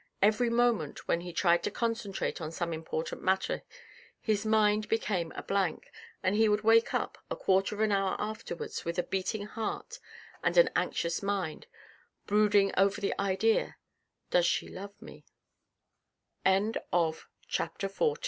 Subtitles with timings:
[0.19, 3.61] Every moment when he tried to concentrate on some important matter
[4.19, 5.91] his mind became a blank,
[6.23, 9.99] and he would wake up a quarter of an hour afterwards with a beating heart
[10.43, 11.67] and an anxious mind,
[12.25, 13.75] brooding over this ide